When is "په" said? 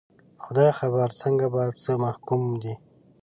1.53-1.61